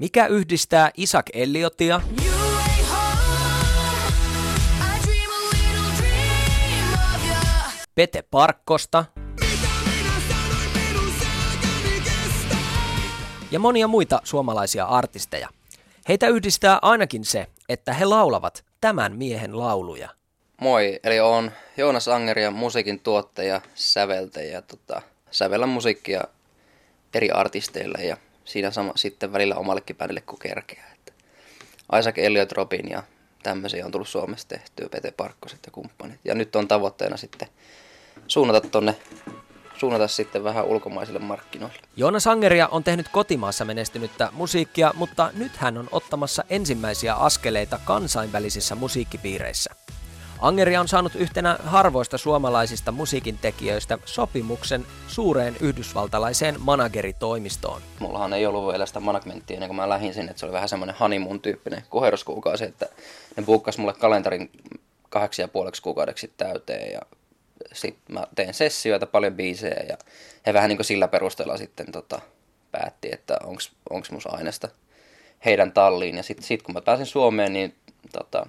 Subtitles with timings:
[0.00, 2.00] Mikä yhdistää Isaac Elliotia,
[7.94, 9.04] Pete Parkkosta
[13.50, 15.48] ja monia muita suomalaisia artisteja.
[16.08, 20.08] Heitä yhdistää ainakin se, että he laulavat tämän miehen lauluja.
[20.60, 24.62] Moi, eli on Joonas Angeria, musiikin tuottaja, säveltäjä.
[24.62, 26.24] Tota, sävellä musiikkia
[27.14, 30.84] eri artisteille ja siinä sama sitten välillä omallekin bändille kun kerkeä.
[30.94, 31.12] Että
[31.98, 33.02] Isaac Elliot Robin ja
[33.42, 36.20] tämmöisiä on tullut Suomessa tehtyä, Pete Parkkoset ja kumppanit.
[36.24, 37.48] Ja nyt on tavoitteena sitten
[38.26, 38.96] suunnata tonne
[39.80, 41.78] suunnata sitten vähän ulkomaisille markkinoille.
[41.96, 48.74] Joonas Angeria on tehnyt kotimaassa menestynyttä musiikkia, mutta nyt hän on ottamassa ensimmäisiä askeleita kansainvälisissä
[48.74, 49.74] musiikkipiireissä.
[50.40, 57.82] Angeria on saanut yhtenä harvoista suomalaisista musiikin tekijöistä sopimuksen suureen yhdysvaltalaiseen manageritoimistoon.
[57.98, 60.68] Mullahan ei ollut vielä sitä managementtia ennen kuin mä lähdin sinne, että se oli vähän
[60.68, 62.88] semmoinen honeymoon tyyppinen koheruskuukausi, että
[63.36, 64.50] ne buukkas mulle kalenterin
[65.08, 67.00] kahdeksi ja puoleksi kuukaudeksi täyteen ja
[67.72, 69.98] sitten mä tein sessioita, paljon biisejä ja
[70.46, 72.20] he vähän niin kuin sillä perusteella sitten tota,
[72.72, 73.38] päätti, että
[73.90, 74.68] onko mus aineesta
[75.44, 76.16] heidän talliin.
[76.16, 77.74] Ja sitten sit kun mä pääsin Suomeen, niin
[78.12, 78.46] tota,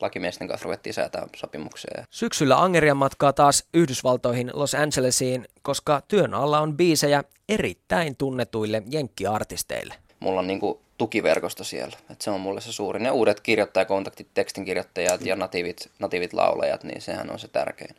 [0.00, 2.04] lakimiesten kanssa ruvettiin säätää sopimuksia.
[2.10, 9.94] Syksyllä Angeria matkaa taas Yhdysvaltoihin Los Angelesiin, koska työn alla on biisejä erittäin tunnetuille jenkkiartisteille.
[10.20, 13.02] Mulla on niinku tukiverkosto siellä, että se on mulle se suurin.
[13.02, 17.96] Ne uudet kirjoittajakontaktit, tekstinkirjoittajat ja natiivit, natiivit laulajat, niin sehän on se tärkein.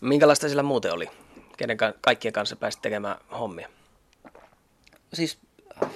[0.00, 1.10] Minkälaista sillä muuten oli?
[1.56, 3.68] Kenen kaikkien kanssa pääsit tekemään hommia?
[5.12, 5.38] Siis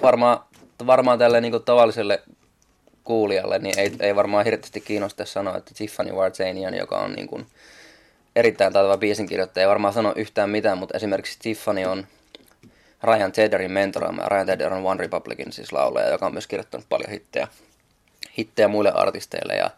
[0.01, 0.39] varmaan,
[0.87, 2.23] varmaan tälle niin tavalliselle
[3.07, 7.47] kuulijalle, niin ei, ei varmaan hirveästi kiinnosta sanoa, että Tiffany Warzanian, joka on niin kuin
[8.35, 12.07] erittäin taitava biisinkirjoittaja, ei varmaan sano yhtään mitään, mutta esimerkiksi Tiffany on
[13.03, 14.29] Ryan Tedderin mentoroima.
[14.29, 17.47] Ryan Tedder on One Republicin siis laulaja, joka on myös kirjoittanut paljon hittejä,
[18.37, 19.69] hittejä muille artisteille ja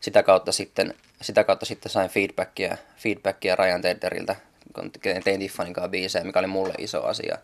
[0.00, 4.36] sitä kautta sitten, sitä kautta sitten sain feedbackia, feedbackia Ryan Tedderiltä,
[4.74, 4.90] kun
[5.24, 7.38] tein Tiffanin kanssa biisejä, mikä oli mulle iso asia.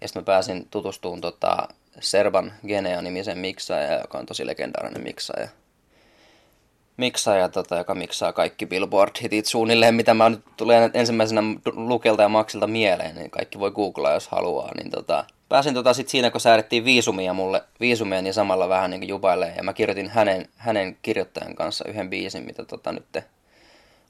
[0.00, 1.68] Ja sitten mä pääsin tutustumaan tota,
[2.00, 5.48] Serban Genea-nimisen miksaaja, joka on tosi legendaarinen miksaaja.
[6.96, 11.42] Miksaaja, tota, joka miksaa kaikki Billboard-hitit suunnilleen, mitä mä nyt tulee ensimmäisenä
[11.74, 14.74] Lukelta ja Maxilta mieleen, niin kaikki voi googlaa, jos haluaa.
[14.74, 19.08] Niin tota, pääsin tota sit siinä, kun säädettiin viisumia mulle, viisumia, niin samalla vähän niin
[19.08, 19.54] jubailee.
[19.56, 23.04] Ja mä kirjoitin hänen, hänen kirjoittajan kanssa yhden biisin, mitä tota nyt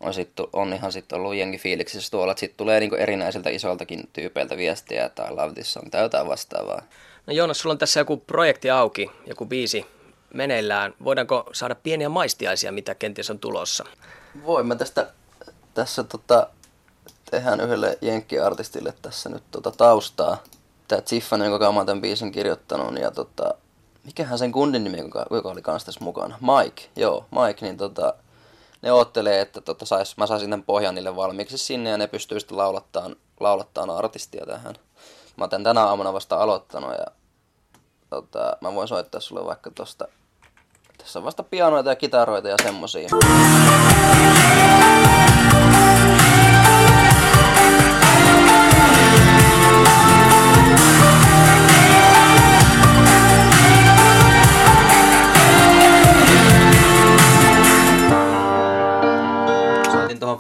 [0.01, 4.09] on, sit, on ihan sitten ollut jengi fiiliksissä tuolla, että sitten tulee niin erinäisiltä isoltakin
[4.13, 6.83] tyypeiltä viestiä, että I love this on täytää vastaavaa.
[7.27, 9.87] No Joonas, sulla on tässä joku projekti auki, joku biisi
[10.35, 10.95] meneillään.
[11.05, 13.85] Voidaanko saada pieniä maistiaisia, mitä kenties on tulossa?
[14.47, 15.11] Voin mä tästä,
[15.75, 16.47] tässä tota,
[17.31, 20.43] tehdään yhdelle jenkkiartistille tässä nyt tota taustaa.
[20.89, 23.55] Tämä Tiffany, joka mä tämän biisin kirjoittanut, ja tota,
[24.05, 26.39] mikähän sen kundin nimi, joka, joka oli kanssa tässä mukana?
[26.41, 28.15] Mike, joo, Mike, niin tota,
[28.83, 32.41] ne oottelee, että tota, sais, mä saisin tämän pohjan niille valmiiksi sinne, ja ne pystyy
[32.41, 34.75] sitten laulattaan, laulattaan artistia tähän.
[35.37, 37.07] Mä oon tänä aamuna vasta aloittanut, ja
[38.11, 40.09] tota, mä voin soittaa sulle vaikka tosta,
[40.99, 43.09] tässä on vasta pianoita ja kitaroita ja semmosia.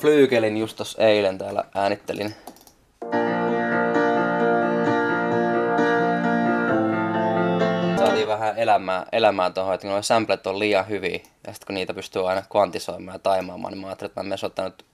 [0.00, 2.34] Flyykelin just tossa eilen täällä äänittelin
[8.30, 12.28] vähän elämää, elämää tuohon, että nuo samplet on liian hyviä, ja sitten kun niitä pystyy
[12.28, 14.84] aina kvantisoimaan ja taimaamaan, niin mä ajattelin, että mä menen ottanut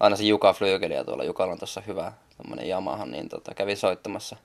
[0.00, 4.36] aina se Juka Flygeliä tuolla, Jukalla on tuossa hyvä tämmönen Yamaha, niin tota, kävi soittamassa.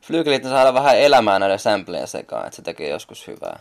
[0.00, 3.58] Flygelit saada vähän elämää näiden sampleja sekaan, että se tekee joskus hyvää.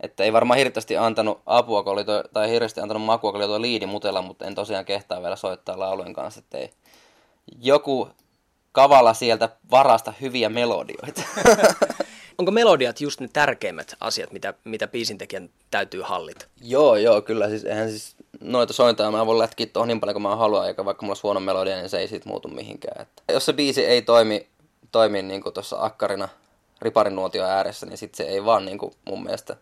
[0.00, 3.48] Että ei varmaan hirveästi antanut apua, kun oli toi, tai hirveästi antanut makua, kun oli
[3.48, 6.70] tuo liidi mutella, mutta en tosiaan kehtaa vielä soittaa laulujen kanssa, että ei
[7.60, 8.08] joku
[8.72, 11.22] kavalla sieltä varasta hyviä melodioita.
[12.38, 16.46] onko melodiat just ne tärkeimmät asiat, mitä, mitä biisintekijän täytyy hallita?
[16.62, 17.48] Joo, joo, kyllä.
[17.48, 20.84] Siis, eihän siis noita sointaa mä voin lätkiä tuohon niin paljon kuin mä haluan, eikä
[20.84, 23.02] vaikka mulla olisi huono melodia, niin se ei siitä muutu mihinkään.
[23.02, 24.48] Että jos se biisi ei toimi,
[24.92, 26.28] toimi niin kuin tuossa akkarina
[26.82, 29.56] riparin nuotio ääressä, niin sitten se ei vaan niin kuin mun mielestä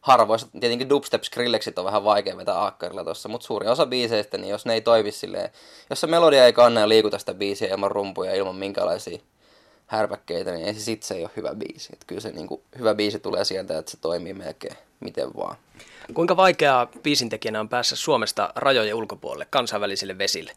[0.00, 4.50] harvoissa, tietenkin dubstep skrilleksit on vähän vaikea vetää akkarilla tuossa, mutta suuri osa biiseistä, niin
[4.50, 5.50] jos ne ei toimi silleen,
[5.90, 9.18] jos se melodia ei kanna ja liikuta sitä biisiä ilman rumpuja, ilman minkälaisia
[9.86, 11.88] härpäkkeitä, niin ei se sit se ei ole hyvä biisi.
[11.92, 15.56] Et kyllä se niin kuin, hyvä biisi tulee sieltä, että se toimii melkein miten vaan.
[16.14, 20.52] Kuinka vaikeaa biisintekijänä on päässä Suomesta rajojen ulkopuolelle, kansainvälisille vesille?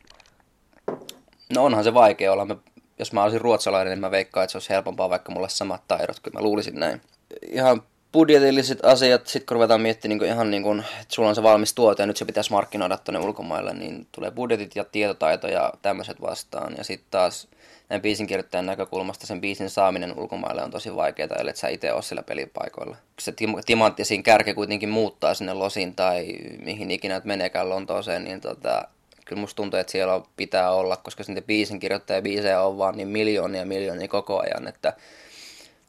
[1.55, 2.45] No onhan se vaikea olla.
[2.45, 2.57] Me
[2.99, 5.81] jos mä olisin ruotsalainen, niin mä veikkaan, että se olisi helpompaa, vaikka mulla olisi samat
[5.87, 7.01] taidot, kyllä mä luulisin näin.
[7.41, 7.83] Ihan
[8.13, 11.73] budjetilliset asiat, sitten kun ruvetaan miettimään niin ihan niin kuin, että sulla on se valmis
[11.73, 16.21] tuote ja nyt se pitäisi markkinoida tuonne ulkomaille, niin tulee budjetit ja tietotaito ja tämmöiset
[16.21, 16.73] vastaan.
[16.77, 17.47] Ja sitten taas
[17.89, 22.01] näin biisin kirjoittajan näkökulmasta sen biisin saaminen ulkomaille on tosi vaikeaa, ellei sä itse ole
[22.01, 22.97] sillä pelipaikoilla.
[23.19, 26.27] Se tim- timantti siinä kärke kuitenkin muuttaa sinne Losin tai
[26.63, 28.87] mihin ikinä että meneekään Lontooseen, niin tota,
[29.25, 33.07] kyllä musta tuntuu, että siellä pitää olla, koska sitten biisin kirjoittaja biisejä on vaan niin
[33.07, 34.93] miljoonia miljoonia koko ajan, että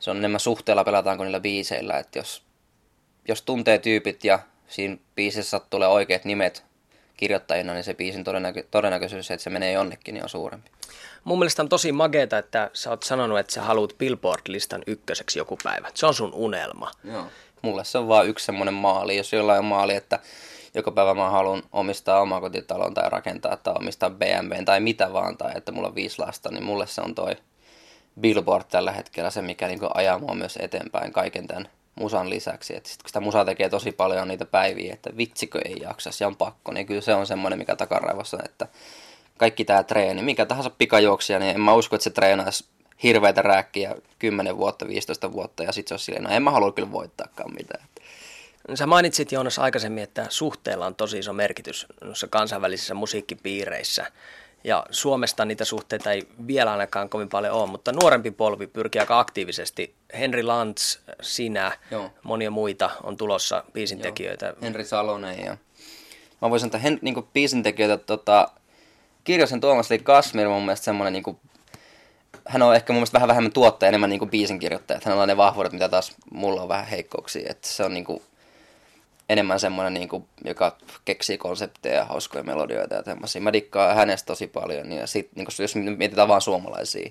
[0.02, 2.42] se on enemmän suhteella pelataanko niillä biiseillä, että jos,
[3.28, 4.38] jos tuntee tyypit ja
[4.68, 6.64] siinä biisissä tulee oikeat nimet
[7.16, 10.70] kirjoittajina, niin se biisin todennäkö- todennäköisyys, että se menee jonnekin, niin on suurempi.
[11.24, 15.58] Mun mielestä on tosi mageeta, että sä oot sanonut, että sä haluat Billboard-listan ykköseksi joku
[15.62, 15.90] päivä.
[15.94, 16.90] Se on sun unelma.
[17.04, 17.26] Joo.
[17.62, 19.16] Mulle se on vaan yksi semmoinen maali.
[19.16, 20.18] Jos jollain on maali, että
[20.74, 25.52] joka päivä mä haluan omistaa omakotitalon tai rakentaa tai omistaa BMW tai mitä vaan, tai
[25.56, 27.36] että mulla on viisi lasta, niin mulle se on toi
[28.20, 32.76] Billboard tällä hetkellä se, mikä niin ajaa mua myös eteenpäin kaiken tämän musan lisäksi.
[32.76, 36.26] Että sit kun sitä musaa tekee tosi paljon niitä päiviä, että vitsikö ei jaksa, ja
[36.26, 38.66] on pakko, niin kyllä se on semmoinen, mikä takaraivossa, että
[39.38, 42.64] kaikki tämä treeni, mikä tahansa pikajuoksia, niin en mä usko, että se treenaisi
[43.02, 46.72] hirveitä rääkkiä 10 vuotta, 15 vuotta, ja sitten se olisi silleen, no en mä halua
[46.72, 47.84] kyllä voittaakaan mitään.
[48.74, 54.06] Sä mainitsit Joonas aikaisemmin, että suhteella on tosi iso merkitys noissa kansainvälisissä musiikkipiireissä.
[54.64, 59.18] Ja Suomesta niitä suhteita ei vielä ainakaan kovin paljon ole, mutta nuorempi polvi pyrkii aika
[59.18, 59.94] aktiivisesti.
[60.18, 62.10] Henri Lantz, sinä, Joo.
[62.22, 64.54] monia muita on tulossa biisintekijöitä.
[64.62, 65.56] Henri Salonen ja
[66.42, 68.48] mä voisin sanoa, että niin biisintekijöitä tota,
[69.24, 71.36] Kirjosen Tuomas eli Kasmir mun mielestä semmoinen niin kuin,
[72.48, 75.00] hän on ehkä mun mielestä vähän vähemmän tuottaja, enemmän niin biisinkirjoittaja.
[75.04, 77.50] Hänellä on ne vahvuudet, mitä taas mulla on vähän heikkouksia.
[77.50, 78.22] Että se on niin kuin,
[79.28, 83.42] enemmän semmoinen, niin kuin, joka keksii konsepteja ja hauskoja melodioita ja tämmöisiä.
[83.42, 87.10] Mä dikkaan hänestä tosi paljon, ja sit, niin kuin, jos mietitään vaan suomalaisia.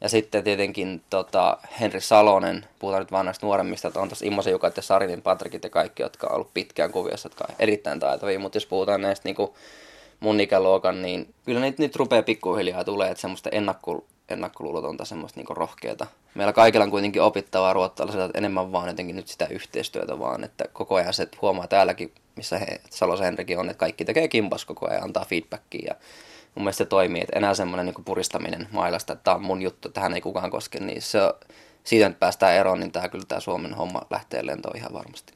[0.00, 4.50] Ja sitten tietenkin tota, Henri Salonen, puhutaan nyt vaan näistä nuoremmista, että on tuossa Immosen
[4.50, 8.38] Jukat ja Sarinin Patrikit ja kaikki, jotka on ollut pitkään kuviossa, jotka on erittäin taitavia,
[8.38, 9.50] mutta jos puhutaan näistä niin kuin,
[10.20, 15.56] mun ikäluokan, niin kyllä niitä nyt rupeaa pikkuhiljaa tulee, että semmoista ennakko, ennakkoluulotonta, semmoista niin
[15.56, 16.06] rohkeata.
[16.34, 20.64] Meillä kaikilla on kuitenkin opittavaa ruottalaiselta, että enemmän vaan jotenkin nyt sitä yhteistyötä vaan, että
[20.72, 24.90] koko ajan se huomaa täälläkin, missä he, Salos Henrikin on, että kaikki tekee kimpas koko
[24.90, 25.94] ajan, antaa feedbackia ja
[26.54, 29.88] mun mielestä se toimii, että enää semmoinen niin puristaminen mailasta, että tämä on mun juttu,
[29.88, 31.18] tähän ei kukaan koske, niin se,
[31.84, 35.34] siitä nyt päästään eroon, niin tämä kyllä tämä Suomen homma lähtee lentoon ihan varmasti.